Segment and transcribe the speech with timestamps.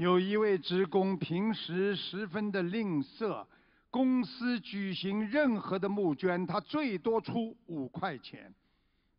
[0.00, 3.46] 有一位职工平时十分的吝啬，
[3.90, 8.50] 公司举行任何的募捐，他最多出五块钱。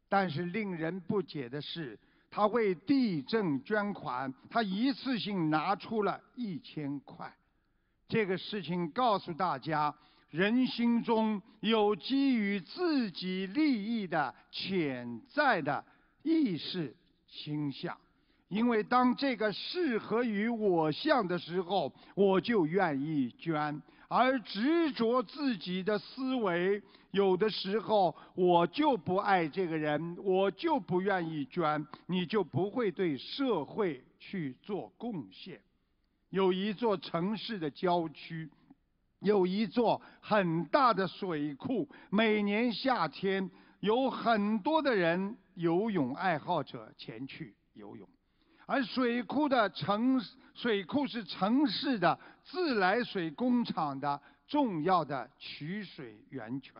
[0.10, 2.00] 但是令人不解的是，
[2.32, 7.32] 他为地震捐款，他一次性拿出了一千块。
[8.08, 9.94] 这个事情告诉大家，
[10.32, 15.86] 人心中有基于自己利益的潜在的
[16.24, 16.96] 意识
[17.28, 17.96] 倾向。
[18.52, 35.62] 因为当这个适合于我相的时候，我就愿意捐；而执着自己的思维，有的时候我就不爱这个人，我就不愿意捐，你就不会对社会去做贡献。
[36.30, 38.50] 有一座城市的郊区，
[39.22, 48.06] 有一座很大的水库，每年夏天有很多的人游泳爱好者前去游泳。
[48.72, 50.18] 而水库的城
[50.54, 56.74] 水库是城市的自来水工厂的重要的取水源泉。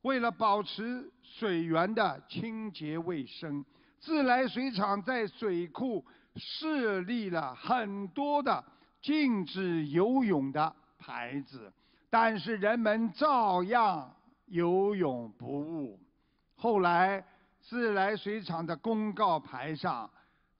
[0.00, 3.62] 为了保持水源的清洁卫生，
[3.98, 6.02] 自来水厂在水库
[6.36, 8.64] 设立了很多的
[9.02, 11.70] 禁止游泳的牌子，
[12.08, 14.10] 但是人们照样
[14.46, 16.00] 游泳不误。
[16.56, 17.22] 后来，
[17.60, 20.10] 自来水厂的公告牌上。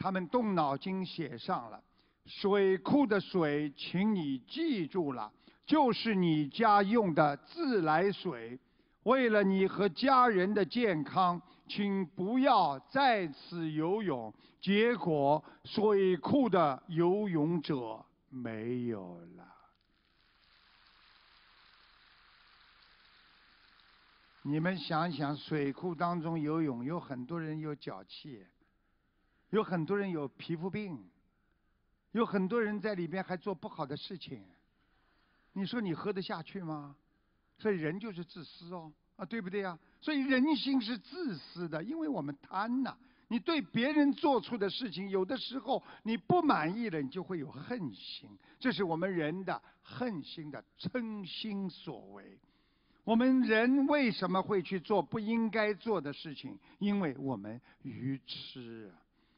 [0.00, 1.78] 他们动脑筋写上了，
[2.24, 5.30] 水库的水，请你记住了，
[5.66, 8.58] 就是你家用的自来水。
[9.02, 14.32] 为了你和家人的健康，请不要在此游泳。
[14.62, 19.46] 结果，水库的游泳者没有了。
[24.42, 28.46] 你们想想，水库当中游泳，有很多人有脚气。
[29.50, 30.98] 有很多人有皮肤病，
[32.12, 34.44] 有很多人在里边还做不好的事情，
[35.52, 36.96] 你说你喝得下去吗？
[37.58, 39.78] 所以人就是自私哦，啊，对不对呀？
[40.00, 42.96] 所以人心是自私的，因为我们贪呐。
[43.28, 48.28] 你对别人做出的事情，有的时候你不满意了，你就会有恨心，
[48.58, 52.38] 这是我们人的恨心的嗔心所为。
[53.04, 56.58] 我们人为什么会去做不应该做的事情？
[56.78, 58.92] 因为我们愚痴。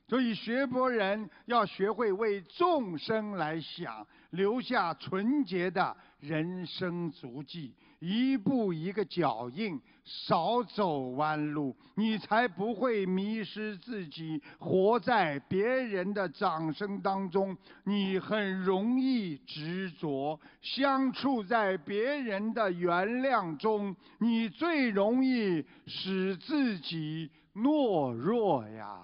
[0.09, 17.57] 所以，学佛人要学会为众生来想，留下纯洁的人生足迹，一步一个脚印，少走弯路，你才不会迷失自己，活在别人的掌声当中。
[17.85, 28.99] 你很容易执着，相处在别人的原谅中，你最容易使自己懦弱呀。